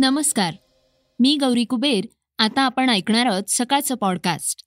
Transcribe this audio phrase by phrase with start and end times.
[0.00, 0.54] नमस्कार.
[1.20, 2.04] मी गौरी कुबेर.
[2.38, 4.64] आता आपण ऐकणार आहोत सकाळचं पॉडकास्ट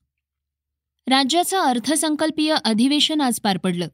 [1.08, 3.88] राज्याचं अर्थसंकल्पीय अधिवेशन आज पार पडलं.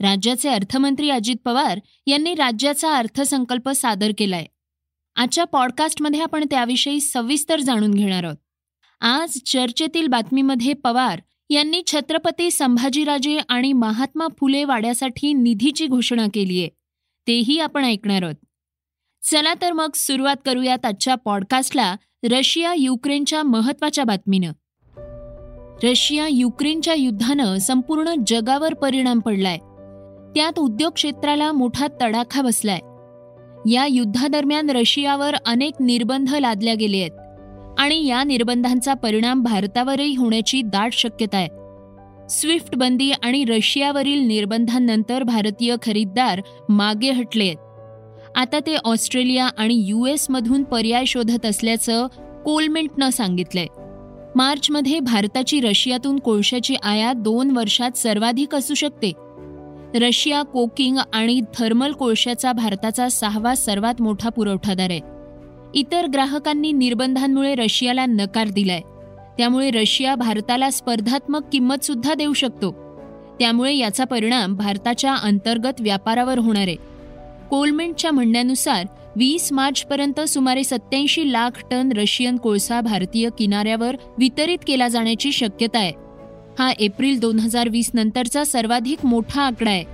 [0.00, 4.46] राज्याचे अर्थमंत्री अजित पवार यांनी राज्याचा अर्थसंकल्प सादर केलाय.
[5.16, 8.36] आजच्या पॉडकास्टमध्ये आपण त्याविषयी सविस्तर जाणून घेणार आहोत.
[9.00, 11.20] आज चर्चेतील बातमीमध्ये पवार
[11.50, 16.68] यांनी छत्रपती संभाजीराजे आणि महात्मा फुले वाड्यासाठी निधीची घोषणा केली आहे
[17.26, 18.45] तेही आपण ऐकणार आहोत.
[19.30, 21.96] चला तर मग सुरुवात करूयात आजच्या पॉडकास्टला
[22.30, 24.52] रशिया युक्रेनच्या महत्त्वाच्या बातमीनं.
[25.82, 29.56] रशिया युक्रेनच्या युद्धानं संपूर्ण जगावर परिणाम पडलाय.
[30.34, 32.78] त्यात उद्योग क्षेत्राला मोठा तडाखा बसलाय.
[33.74, 37.18] या युद्धादरम्यान रशियावर अनेक निर्बंध लादल्या गेले आहेत.
[37.78, 41.48] आणि या निर्बंधांचा परिणाम भारतावरही होण्याची दाट शक्यता आहे.
[42.28, 47.65] स्विफ्ट बंदी आणि रशियावरील निर्बंधांनंतर भारतीय खरीददार मागे हटले आहेत
[48.36, 52.06] आता ते ऑस्ट्रेलिया आणि यू एसमधून पर्याय शोधत असल्याचं
[52.44, 53.66] कोलमेंटनं सांगितलंय.
[54.36, 59.12] मार्चमध्ये भारताची रशियातून कोळशाची आयात दोन वर्षात सर्वाधिक असू शकते.
[59.94, 65.00] रशिया कोकिंग आणि थर्मल कोळशाचा भारताचा सहावा सर्वात मोठा पुरवठादार आहे.
[65.74, 68.80] इतर ग्राहकांनी निर्बंधांमुळे रशियाला नकार दिलाय.
[69.38, 72.70] त्यामुळे रशिया भारताला स्पर्धात्मक किंमत सुद्धा देऊ शकतो.
[73.38, 76.95] त्यामुळे याचा परिणाम भारताच्या अंतर्गत व्यापारावर होणार आहे.
[77.50, 85.32] कोलमेंटच्या म्हणण्यानुसार वीस मार्चपर्यंत सुमारे सत्याऐंशी लाख टन रशियन कोळसा भारतीय किनाऱ्यावर वितरित केला जाण्याची
[85.32, 85.92] शक्यता आहे.
[86.58, 89.84] हा एप्रिल दोन हजार वीस नंतरचा सर्वाधिक मोठा आकडा आहे.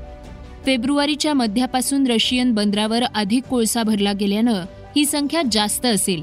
[0.67, 4.65] फेब्रुवारीच्या मध्यापासून रशियन बंदरावर अधिक कोळसा भरला गेल्यानं
[4.97, 6.23] ही संख्या जास्त असेल.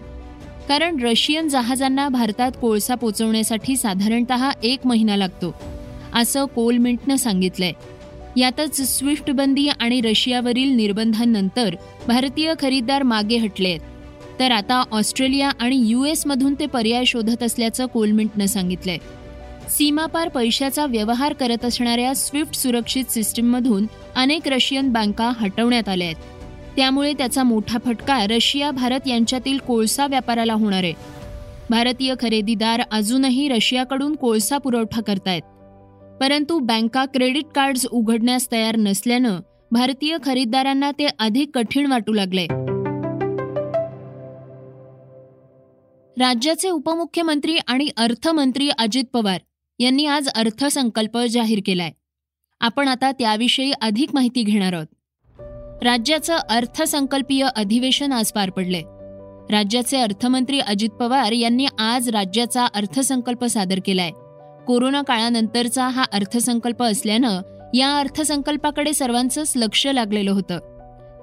[0.68, 4.34] कारण रशियन जहाजांना भारतात कोळसा पोचवण्यासाठी साधारणत
[4.64, 5.56] एक महिना लागतो
[6.14, 7.72] असं कोलमिंटनं सांगितलंय.
[8.38, 11.76] यातच स्विफ्ट बंदी आणि रशियावरील निर्बंधांनंतर
[12.08, 13.80] भारतीय खरीददार मागे हटले आहेत.
[14.40, 18.98] तर आता ऑस्ट्रेलिया आणि यू एसमधून ते पर्याय शोधत असल्याचं कोलमिंटनं सांगितलंय.
[19.70, 26.18] सीमापार पैशाचा व्यवहार करत असणाऱ्या स्विफ्ट सुरक्षित सिस्टीममधून अनेक रशियन बँका हटवण्यात आल्या आहेत.
[26.76, 30.94] त्यामुळे त्याचा मोठा फटका रशिया भारत यांच्यातील कोळसा व्यापाराला होणार आहे.
[31.70, 35.42] भारतीय खरेदीदार अजूनही रशियाकडून कोळसा पुरवठा करतायत.
[36.20, 39.40] परंतु बँका क्रेडिट कार्ड्स उघडण्यास तयार नसल्यानं
[39.72, 42.46] भारतीय खरीददारांना ते अधिक कठीण वाटू लागले.
[46.18, 49.40] राज्याचे उपमुख्यमंत्री आणि अर्थमंत्री अजित पवार
[49.80, 51.92] यांनी आज अर्थसंकल्प जाहीर केलाय.
[52.60, 54.88] आपण आता त्याविषयी अधिक माहिती घेणार आहोत.
[55.84, 58.82] राज्याचं अर्थसंकल्पीय अधिवेशन आज पार पडले.
[59.52, 64.12] राज्याचे अर्थमंत्री अजित पवार यांनी आज राज्याचा अर्थसंकल्प सादर केलाय.
[64.70, 67.42] कोरोना काळानंतरचा हा अर्थसंकल्प असल्यानं
[67.74, 70.60] या अर्थसंकल्पाकडे सर्वांचंच लक्ष लागलेलं होतं.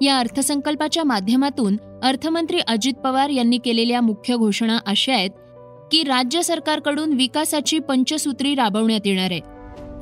[0.03, 5.31] या अर्थसंकल्पाच्या माध्यमातून अर्थमंत्री अजित पवार यांनी केलेल्या मुख्य घोषणा अशा आहेत
[5.93, 9.41] की राज्य सरकारकडून विकासाची पंचसूत्री राबवण्यात येणार आहे.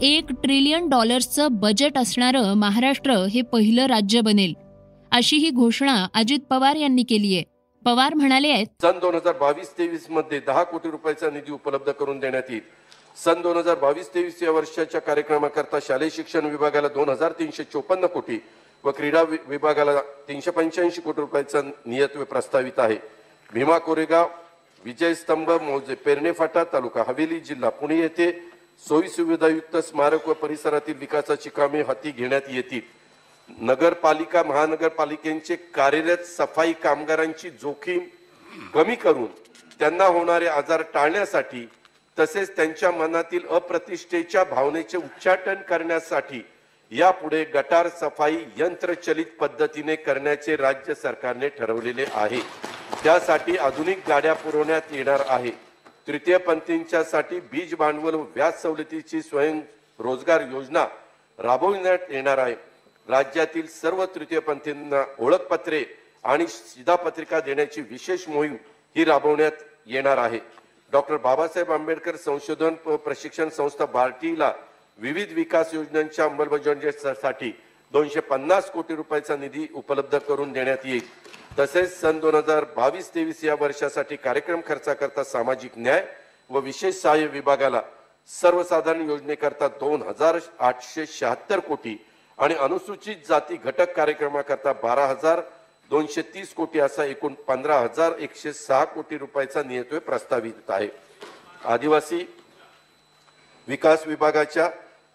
[0.03, 4.55] एक ट्रिलियन डॉलर्सचं बजेट असणारं महाराष्ट्र हे पहिलं राज्य बनेल
[5.13, 7.45] अशी ही घोषणा अजित पवार यांनी केली आहे.
[7.85, 12.51] पवार म्हणाले आहेत सन दोन हजार बावीस तेवीसमध्ये दहा कोटी रुपयाचा निधी उपलब्ध करून देण्यात
[12.51, 12.63] येईल.
[13.17, 18.07] सन दोन हजार बावीस तेवीस या वर्षाच्या कार्यक्रमाकरता शालेय शिक्षण विभागाला दोन हजार तीनशे चोपन्न
[18.07, 18.39] कोटी
[18.85, 22.97] व क्रीडा विभागाला तीनशे पंच्याऐंशी कोटी रुपयाचा नियत्व प्रस्तावित आहे.
[23.51, 24.29] भीमा कोरेगाव
[24.85, 28.31] विजयस्तंभ मौजे पेरणे फाटा तालुका हवेली जिल्हा पुणे येथे
[28.83, 32.81] सोयी सुविधायुक्त स्मारक व परिसरातील विकासाची कामे हाती घेण्यात येतील.
[33.61, 38.01] नगरपालिका महानगरपालिकेचे कार्यरत सफाई कामगारांची जोखीम
[38.75, 39.27] कमी करून
[39.79, 41.67] त्यांना होणारे आजार टाळण्यासाठी
[42.19, 46.43] तसेच त्यांच्या मनातील अप्रतिष्ठेच्या भावनेचे उच्चाटन करण्यासाठी
[46.93, 52.41] यापुढे गटार सफाई यंत्रचलित पद्धतीने करण्याचे राज्य सरकारने ठरवलेले आहे.
[53.05, 55.51] त्यासाठी आधुनिक गाड्या पुरवण्यात येणार आहे.
[56.07, 59.61] तृतीयपंथींच्यासाठी बीज भांडवल व्याज सवलतीची स्वयं
[59.99, 60.87] रोजगार योजना
[61.39, 62.55] राबविण्यात येणार आहे.
[63.09, 65.85] राज्यातील सर्व तृतीयपंथींना ओळखपत्रे
[66.25, 68.57] आणि शिधापत्रिका देण्याची विशेष मोहीम
[68.97, 70.39] ही राबवण्यात येणार आहे.
[70.95, 72.75] डॉक्टर बाबासाहेब आंबेडकर संशोधन
[73.05, 74.53] प्रशिक्षण संस्था बार्टीला
[74.99, 77.51] विविध विकास योजनांच्या अंमलबजावणीसाठी
[77.95, 81.03] दोनशे पन्नास कोटी रुपयाचा निधी उपलब्ध करून देण्यात येईल.
[81.59, 86.05] तसेच सन दोन हजार बावीस तेवीस या वर्षासाठी कार्यक्रम खर्चाकरता सामाजिक न्याय
[86.51, 87.81] व विशेष सहाय्य विभागाला
[88.31, 91.97] सर्वसाधारण योजनेकरता दोन हजार आठशे शहात्तर कोटी
[92.39, 95.41] आणि अनुसूचित जाती घटक कार्यक्रमाकरता बारा हजार
[95.95, 100.89] दोनशे तीस कोटी असा एकूण पंधरा हजार एकशे सहा कोटी रुपयाचा नियतोय प्रस्तावित आहे.
[101.73, 102.19] आदिवासी
[103.69, 104.69] विकास विभागाच्या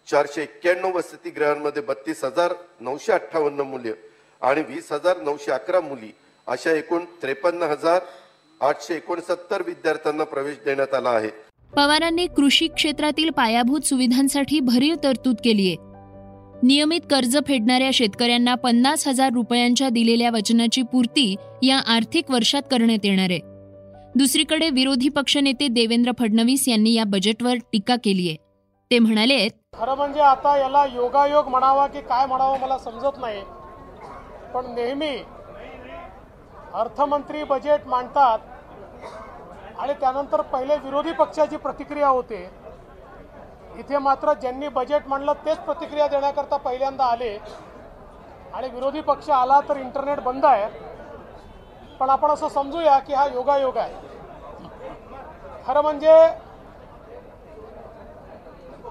[0.07, 3.93] चारशे एक्क्याण्णव वसतिगृहांमध्ये बत्तीस हजार नऊशे अठ्ठावन्न मूल्य
[4.41, 6.11] आणि वीस हजार नऊशे अकरा मुली
[6.47, 7.99] अशा एकूण त्रेपन्न हजार
[8.61, 11.29] आठशे एकोणसत्तर विद्यार्थ्यांना प्रवेश देण्यात आला आहे.
[11.73, 15.88] पवारांनी कृषी क्षेत्रातील पायाभूत सुविधांसाठी भरीव तरतूद केली आहे
[16.63, 23.29] नियमित कर्ज फेडणाऱ्या शेतकऱ्यांना पन्नास हजार रुपयांच्या दिलेल्या वचनाची पूर्ती या आर्थिक वर्षात करण्यात येणार
[23.29, 23.39] आहे.
[24.15, 28.35] दुसरीकडे विरोधी पक्षनेते देवेंद्र फडणवीस यांनी या बजेटवर टीका केली आहे.
[28.91, 33.41] ते म्हणाले खरं म्हणजे आता याला योगायोग म्हणावा की काय म्हणावं मला समजत नाही.
[34.53, 35.15] पण नेहमी
[36.73, 38.39] अर्थमंत्री बजेट मांडतात
[39.79, 42.58] आणि त्यानंतर पहिले विरोधी पक्षाची प्रतिक्रिया होते.
[43.79, 47.37] इथे मात्र ज्यांनी बजेट मांडलं तेच प्रतिक्रिया देण्याकरता पहिल्यांदा आले.
[48.53, 50.67] आणि विरोधी पक्ष आला तर इंटरनेट बंद आहे.
[51.99, 54.07] पण आपण असं समजूया की हा योगायोग आहे.
[55.67, 56.15] खरं म्हणजे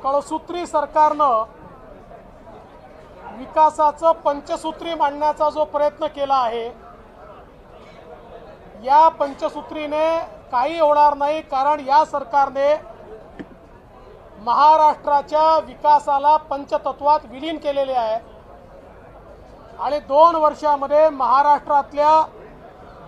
[0.03, 1.45] कळसूत्री सरकारनं
[3.39, 6.67] विकासाचं पंचसूत्री मांडण्याचा जो प्रयत्न केला आहे
[8.85, 10.09] या पंचसूत्रीने
[10.53, 12.75] काही होणार नाही कारण या सरकारने
[14.39, 18.19] महाराष्ट्राच्या विकासाला पंचतत्वात विलीन केलेले आहे.
[19.79, 22.23] आणि दोन वर्षामध्ये महाराष्ट्रातल्या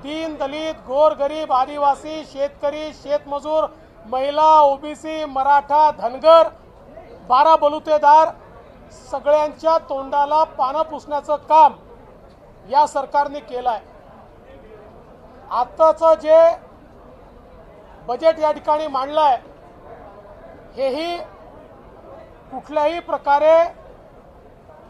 [0.05, 3.67] तीन दलित गोरगरीब आदिवासी शेतकरी शेतमजूर
[4.07, 6.49] महिला ओबीसी मराठा धनगर
[7.29, 8.31] बारा बलुतेदार
[9.11, 11.73] सगळ्यांच्या तोंडाला पानं पुसण्याचं काम
[12.69, 13.89] या सरकारने केलं आहे
[15.51, 16.41] आत्ताचं जे
[18.09, 19.50] बजेट या ठिकाणी मांडलं आहे
[20.77, 21.17] हेही
[22.51, 23.55] कुठल्याही प्रकारे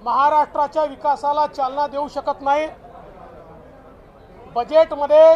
[0.05, 2.67] महाराष्ट्राच्या विकासाला चालना देऊ शकत नाही.
[4.55, 5.35] बजेटमध्ये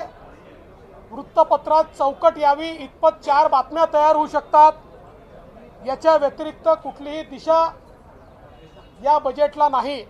[1.11, 4.73] वृत्तपत्रात चौकट यावी इतपत चार बातम्या तयार होऊ शकतात.
[5.87, 7.63] याच्या व्यतिरिक्त कुठलीही दिशा
[9.05, 10.03] या बजेटला नाही.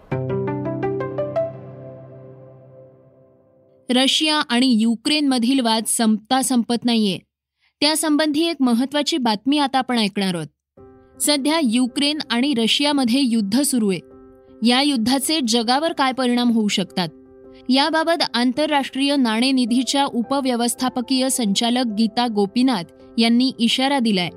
[3.88, 7.18] रशिया आणि युक्रेनमधील वाद संपता संपत नाहीये.
[7.80, 10.46] त्यासंबंधी एक महत्वाची बातमी आता आपण ऐकणार आहोत.
[11.22, 14.00] सध्या युक्रेन आणि रशियामध्ये युद्ध सुरू आहे.
[14.66, 17.08] या युद्धाचे जगावर काय परिणाम होऊ शकतात?
[17.68, 22.84] याबाबत आंतरराष्ट्रीय नाणेनिधीच्या उपव्यवस्थापकीय संचालक गीता गोपीनाथ
[23.18, 24.28] यांनी इशारा दिलाय.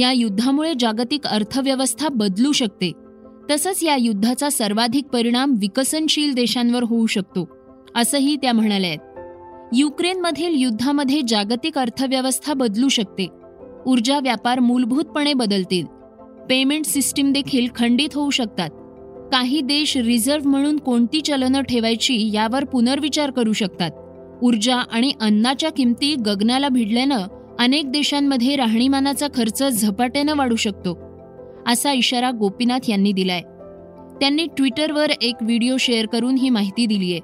[0.00, 2.92] या युद्धामुळे जागतिक अर्थव्यवस्था बदलू शकते.
[3.50, 7.48] तसंच या युद्धाचा सर्वाधिक परिणाम विकसनशील देशांवर होऊ शकतो
[7.96, 8.98] असंही त्या म्हणाल्या आहेत.
[9.72, 13.26] युक्रेनमधील युद्धामध्ये जागतिक अर्थव्यवस्था बदलू शकते.
[13.86, 15.86] ऊर्जा व्यापार मूलभूतपणे बदलतील.
[16.48, 18.68] पेमेंट सिस्टीम देखील खंडित होऊ शकतात.
[19.32, 23.90] काही देश रिझर्व्ह म्हणून कोणती चलनं ठेवायची यावर पुनर्विचार करू शकतात.
[24.42, 27.20] ऊर्जा आणि अन्नाच्या किमती गगनाला भिडल्यानं
[27.58, 30.98] अनेक देशांमध्ये राहणीमानाचा खर्च झपाट्यानं वाढू शकतो.
[31.66, 33.40] असा इशारा गोपीनाथ यांनी दिलाय.
[34.20, 37.18] त्यांनी ट्विटरवर एक व्हिडिओ शेअर करून ही माहिती दिलीय.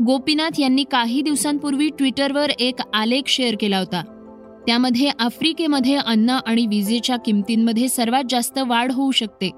[0.00, 4.02] गोपीनाथ यांनी काही दिवसांपूर्वी ट्विटरवर एक आलेख शेअर केला होता.
[4.66, 9.50] त्यामध्ये आफ्रिकेमध्ये अन्न आणि विजेच्या किमतींमध्ये सर्वात जास्त वाढ होऊ शकते.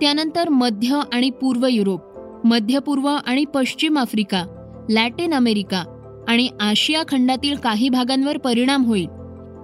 [0.00, 2.00] त्यानंतर मध्य आणि पूर्व युरोप
[2.46, 4.44] मध्य पूर्व आणि पश्चिम आफ्रिका
[4.90, 5.84] लॅटिन अमेरिका
[6.28, 9.06] आणि आशिया खंडातील काही भागांवर परिणाम होईल.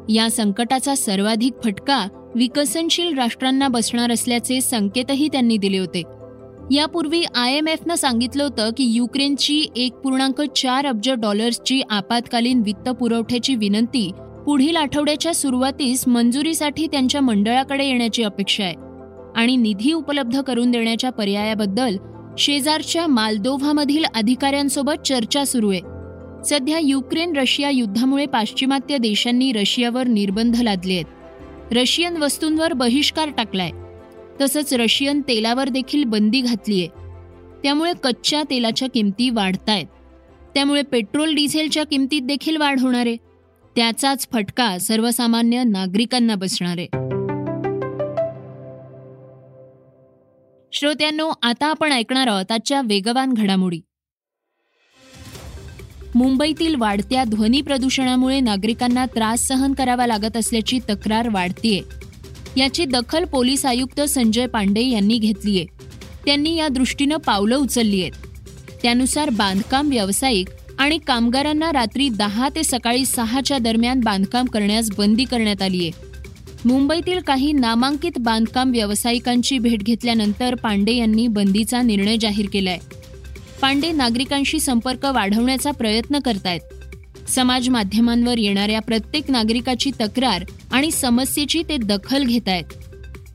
[0.08, 6.02] या संकटाचा सर्वाधिक फटका विकसनशील राष्ट्रांना बसणार असल्याचे संकेतही त्यांनी दिले होते.
[6.70, 12.88] यापूर्वी आय एम एफनं सांगितलं होतं की युक्रेनची एक पूर्णांक चार अब्ज डॉलर्सची आपत्कालीन वित्त
[12.88, 14.12] पुरवठ्याची विनंती
[14.47, 18.75] पुढील आठवड्याच्या सुरुवातीस मंजुरीसाठी त्यांच्या मंडळाकडे येण्याची अपेक्षा आहे.
[19.37, 21.97] आणि निधी उपलब्ध करून देण्याच्या पर्यायाबद्दल
[22.38, 25.81] शेजारच्या मालदोव्हामधील अधिकाऱ्यांसोबत चर्चा सुरू आहे.
[26.45, 31.07] सध्या युक्रेन रशिया युद्धामुळे पाश्चिमात्य देशांनी रशियावर निर्बंध लादले आहेत.
[31.73, 33.71] रशियन वस्तूंवर बहिष्कार टाकलाय.
[34.42, 36.87] तसंच रशियन तेलावर देखील बंदी घातलीय
[37.62, 39.87] त्यामुळे कच्च्या तेलाच्या किमती वाढतायत.
[40.54, 43.16] त्यामुळे पेट्रोल डिझेलच्या किमतीत देखील वाढ होणार आहे.
[43.76, 46.87] त्याचाच फटका सर्वसामान्य नागरिकांना बसणार आहे.
[50.72, 53.80] श्रोत्यांनो आता आपण ऐकणार आहोत आजच्या वेगवान घडामोडी.
[56.14, 61.80] मुंबईतील वाढत्या ध्वनी प्रदूषणामुळे नागरिकांना त्रास सहन करावा लागत असल्याची तक्रार वाढतीये.
[62.56, 65.66] याची दखल पोलीस आयुक्त संजय पांडे यांनी घेतली आहे.
[66.26, 68.12] त्यांनी या दृष्टीनं पावलं उचलली आहेत.
[68.82, 75.62] त्यानुसार बांधकाम व्यावसायिक आणि कामगारांना रात्री दहा ते सकाळी सहाच्या दरम्यान बांधकाम करण्यास बंदी करण्यात
[75.62, 75.90] आली आहे.
[76.64, 82.78] मुंबईतील काही नामांकित बांधकाम व्यावसायिकांची भेट घेतल्यानंतर पांडे यांनी बंदीचा निर्णय जाहीर केलाय.
[83.61, 86.61] पांडे नागरिकांशी संपर्क वाढवण्याचा प्रयत्न करतायत.
[87.29, 92.64] समाज माध्यमांवर येणाऱ्या प्रत्येक नागरिकाची तक्रार आणि समस्येची ते दखल घेत आहेत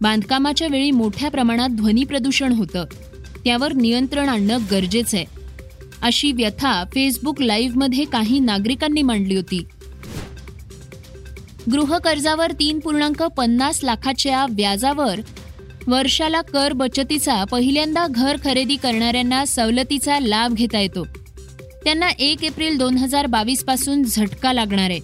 [0.01, 2.86] बांधकामाच्या वेळी मोठ्या प्रमाणात ध्वनी प्रदूषण होतं.
[3.46, 5.25] त्यावर नियंत्रण आणणं गरजेचं आहे
[6.01, 9.65] अशी व्यथा फेसबुक लाईव्हमध्ये काही नागरिकांनी मांडली होती.
[11.72, 15.20] गृहकर्जावर तीन पूर्णांक पन्नास लाखाच्या व्याजावर
[15.88, 21.08] वर्षाला कर बचतीचा पहिल्यांदा घर खरेदी करणाऱ्यांना सवलतीचा लाभ घेता येतो.
[21.88, 25.00] त्यांना एक एप्रिल दोन हजार बावीसपासून झटका लागणार आहे.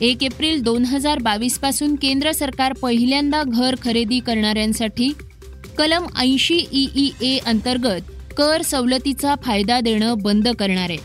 [0.00, 5.10] एक एप्रिल दोन हजार बावीसपासून केंद्र सरकार पहिल्यांदा घर खरेदी करणाऱ्यांसाठी
[5.78, 10.98] कलम ऐंशी ई ए अंतर्गत कर सवलतीचा फायदा देणं बंद करणार आहे.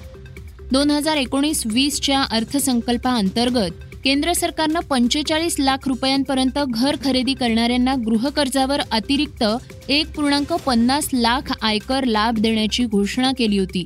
[0.72, 9.44] दोन हजार एकोणीस वीसच्या अर्थसंकल्पाअंतर्गत केंद्र सरकारनं पंचेचाळीस लाख रुपयांपर्यंत घर खरेदी करणाऱ्यांना गृहकर्जावर अतिरिक्त
[9.90, 13.86] एक पूर्णांक पन्नास लाख आयकर लाभ देण्याची घोषणा केली होती.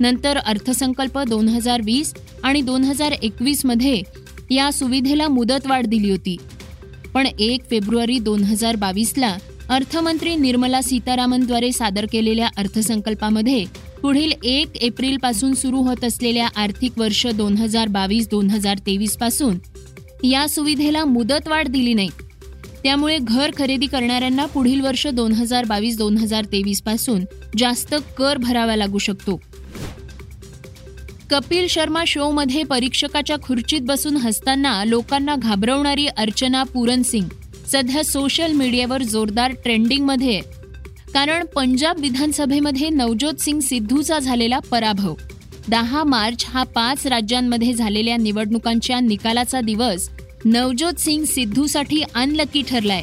[0.00, 4.02] नंतर अर्थसंकल्प दोन हजार वीस आणि दोन हजार एकवीसमध्ये
[4.50, 6.36] या सुविधेला मुदतवाढ दिली होती.
[7.14, 9.36] पण एक फेब्रुवारी दोन हजार बावीसला
[9.68, 13.64] अर्थमंत्री निर्मला सीतारामनद्वारे सादर केलेल्या अर्थसंकल्पामध्ये
[14.02, 19.58] पुढील एक एप्रिलपासून सुरू होत असलेल्या आर्थिक वर्ष दोन हजार बावीस दोन हजार तेवीसपासून
[20.24, 22.08] या सुविधेला मुदतवाढ दिली नाही.
[22.82, 27.24] त्यामुळे घर खरेदी करणाऱ्यांना पुढील वर्ष दोन हजार बावीस दोन हजार तेवीसपासून
[27.58, 29.40] जास्त कर भरावा लागू शकतो.
[31.34, 37.24] कपिल शर्मा शोमध्ये परीक्षकाच्या खुर्चीत बसून हसताना लोकांना घाबरवणारी अर्चना पूरन सिंग
[37.72, 40.34] सध्या सोशल मीडियावर जोरदार ट्रेंडिंगमध्ये.
[40.34, 45.14] आहे कारण पंजाब विधानसभेमध्ये नवज्योत सिंग सिद्धूचा झालेला पराभव.
[45.68, 50.08] दहा मार्च हा पाच राज्यांमध्ये झालेल्या निवडणुकांच्या निकालाचा दिवस
[50.44, 53.02] नवज्योत सिंग सिद्धूसाठी अनलकी ठरलाय.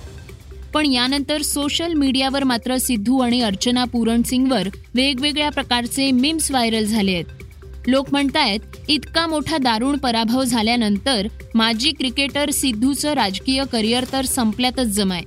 [0.73, 7.13] पण यानंतर सोशल मीडियावर मात्र सिद्धू आणि अर्चना पूरण सिंगवर वेगवेगळ्या प्रकारचे मिम्स व्हायरल झाले
[7.13, 7.40] आहेत
[7.88, 15.21] लोक म्हणतायत इतका मोठा दारुण पराभव झाल्यानंतर माजी क्रिकेटर सिद्धूचं राजकीय करिअर तर संपल्यातच जमाय.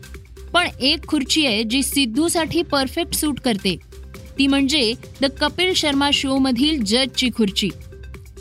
[0.52, 3.76] पण एक खुर्ची आहे जी सिद्धूसाठी परफेक्ट सूट करते.
[4.38, 7.68] ती म्हणजे द कपिल शर्मा शो मधील जजची खुर्ची.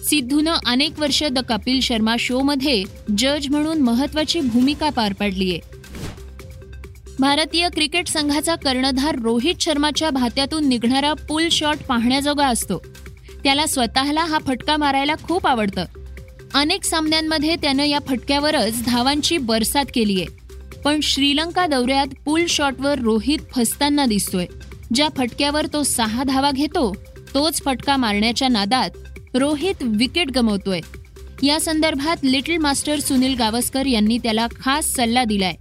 [0.09, 2.83] सिद्धूनं अनेक वर्ष द कपिल शर्मा शो मध्ये
[3.17, 5.59] जज म्हणून महत्वाची भूमिका पार पाडली आहे.
[7.19, 12.83] भारतीय क्रिकेट संघाचा कर्णधार रोहित शर्माच्या भात्यातून निघणारा पुल शॉट पाहण्याजोगा असतो.
[13.43, 15.85] त्याला स्वतःला हा फटका मारायला खूप आवडतं.
[16.53, 20.43] अनेक सामन्यांमध्ये त्यानं या फटक्यावरच धावांची बरसात केली आहे.
[20.79, 24.45] पण श्रीलंका दौऱ्यात पुल शॉटवर रोहित फसताना दिसतोय.
[24.93, 26.95] ज्या फटक्यावर तो सहा धावा घेतो
[27.33, 28.89] तोच फटका मारण्याच्या नादात
[29.35, 30.79] रोहित विकेट गमवतोय.
[31.43, 35.53] या संदर्भात लिटल मास्टर सुनील गावस्कर यांनी त्याला खास सल्ला दिलाय.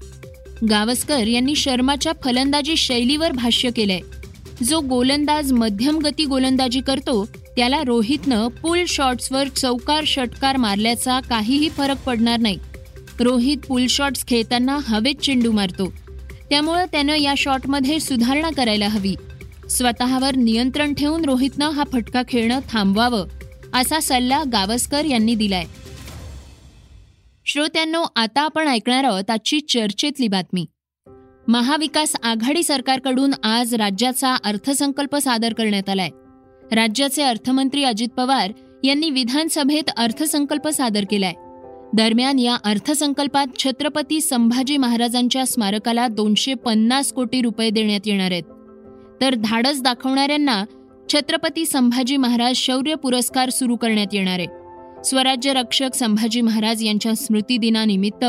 [0.71, 4.01] गावस्कर यांनी शर्माच्या फलंदाजी शैलीवर भाष्य केलंय.
[4.65, 12.05] जो गोलंदाज मध्यम गती गोलंदाजी करतो त्याला रोहितनं पुल शॉट्सवर चौकार षटकार मारल्याचा काहीही फरक
[12.05, 12.59] पडणार नाही.
[13.21, 15.93] रोहित पुल शॉट्स खेळताना हवेत चेंडू मारतो.
[16.51, 19.15] त्यामुळं त्यानं या शॉटमध्ये सुधारणा करायला हवी.
[19.71, 23.29] स्वतःवर नियंत्रण ठेवून रोहितनं हा फटका खेळणं थांबवावं
[23.75, 25.65] असा सल्ला गावस्कर यांनी दिलाय.
[27.47, 30.67] श्रोत्यांनो आता आपण ऐकणार आहोत आजची चर्चेतली बातमी.
[31.49, 36.09] महाविकास आघाडी सरकारकडून आज राज्याचा अर्थसंकल्प सादर करण्यात आलाय.
[36.73, 38.53] राज्याचे अर्थमंत्री अजित पवार
[38.85, 41.33] यांनी विधानसभेत अर्थसंकल्प सादर केलाय.
[41.95, 48.43] दरम्यान या अर्थसंकल्पात छत्रपती संभाजी महाराजांच्या स्मारकाला दोनशे पन्नास कोटी रुपये देण्यात येणार आहेत.
[49.21, 50.65] तर धाडस दाखवणाऱ्यांना
[51.13, 54.49] छत्रपती संभाजी महाराज शौर्य पुरस्कार सुरू करण्यात येणार आहे.
[55.05, 58.25] स्वराज्य रक्षक संभाजी महाराज यांच्या स्मृतिदिनानिमित्त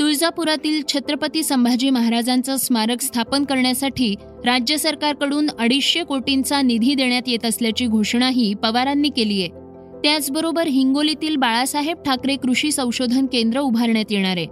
[0.00, 4.14] तुळजापुरातील छत्रपती संभाजी महाराजांचं स्मारक स्थापन करण्यासाठी
[4.44, 9.48] राज्य सरकारकडून अडीचशे कोटींचा निधी देण्यात येत असल्याची घोषणाही पवारांनी केली आहे.
[10.02, 14.46] त्याचबरोबर हिंगोलीतील बाळासाहेब ठाकरे कृषी संशोधन केंद्र उभारण्यात येणार आहे.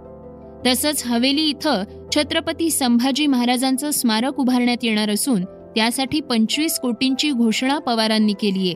[0.65, 1.83] तसंच हवेली इथं
[2.15, 5.43] छत्रपती संभाजी महाराजांचं स्मारक उभारण्यात येणार असून
[5.75, 8.73] त्यासाठी पंचवीस कोटींची घोषणा पवारांनी केली आहे.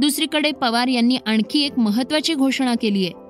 [0.00, 3.25] दुसरीकडे पवार यांनी आणखी एक महत्वाची घोषणा केली आहे.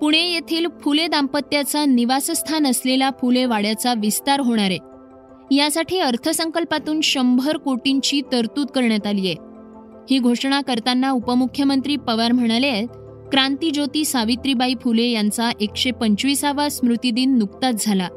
[0.00, 4.78] पुणे येथील फुले दाम्पत्याचा निवासस्थान असलेला फुले वाड्याचा विस्तार होणार आहे.
[5.56, 9.34] यासाठी अर्थसंकल्पातून शंभर कोटींची तरतूद करण्यात आली आहे.
[10.10, 12.86] ही घोषणा करताना उपमुख्यमंत्री पवार म्हणाले
[13.32, 18.08] क्रांतीज्योती सावित्रीबाई फुले यांचा एकशे पंचवीसावा स्मृतिदिन नुकताच झाला.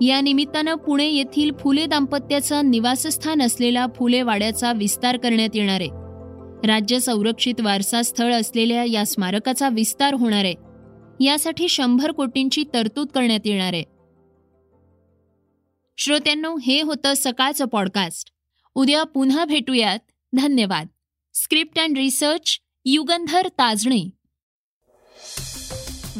[0.00, 5.90] या निमित्तानं पुणे येथील फुले दाम्पत्याचं निवासस्थान असलेला फुले वाड्याचा विस्तार करण्यात येणार आहे.
[6.66, 10.67] राज्य संरक्षित वारसा स्थळ असलेल्या या स्मारकाचा विस्तार होणार आहे.
[11.20, 13.84] यासाठी शंभर कोटींची तरतूद करण्यात येणार आहे.
[15.98, 18.30] श्रोत्यांनो हे होतं सकाळचं पॉडकास्ट
[18.74, 19.98] उद्या पुन्हा भेटूयात.
[20.36, 20.86] धन्यवाद.
[21.34, 24.10] Script and research Yugandhar Tajne.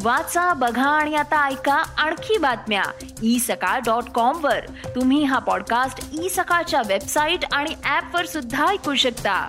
[0.03, 2.83] वाचा बघा आणि आता ऐका आणखी बातम्या.
[3.23, 4.67] ई सकाळ डॉट कॉम वर.
[4.67, 9.49] तुम्ही हा पॉडकास्ट ई सकाळच्या वेबसाईट आणि ऍप वर सुद्धा ऐकू शकता.